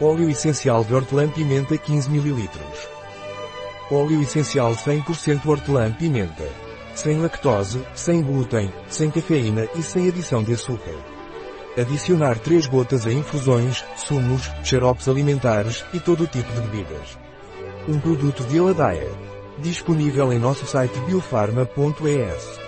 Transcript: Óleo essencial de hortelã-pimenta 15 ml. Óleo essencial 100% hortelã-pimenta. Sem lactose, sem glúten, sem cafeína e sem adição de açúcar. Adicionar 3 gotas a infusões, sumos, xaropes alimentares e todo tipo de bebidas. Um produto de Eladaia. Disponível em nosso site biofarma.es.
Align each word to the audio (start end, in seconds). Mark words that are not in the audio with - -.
Óleo 0.00 0.28
essencial 0.28 0.82
de 0.82 0.92
hortelã-pimenta 0.92 1.78
15 1.78 2.08
ml. 2.10 2.50
Óleo 3.92 4.20
essencial 4.20 4.74
100% 4.74 5.46
hortelã-pimenta. 5.46 6.48
Sem 6.96 7.20
lactose, 7.20 7.80
sem 7.94 8.20
glúten, 8.20 8.72
sem 8.88 9.08
cafeína 9.08 9.68
e 9.76 9.82
sem 9.82 10.08
adição 10.08 10.42
de 10.42 10.54
açúcar. 10.54 10.96
Adicionar 11.78 12.40
3 12.40 12.66
gotas 12.66 13.06
a 13.06 13.12
infusões, 13.12 13.84
sumos, 13.94 14.50
xaropes 14.64 15.08
alimentares 15.08 15.84
e 15.94 16.00
todo 16.00 16.26
tipo 16.26 16.52
de 16.52 16.60
bebidas. 16.62 17.16
Um 17.86 18.00
produto 18.00 18.42
de 18.44 18.56
Eladaia. 18.56 19.12
Disponível 19.58 20.32
em 20.32 20.40
nosso 20.40 20.66
site 20.66 20.98
biofarma.es. 21.02 22.58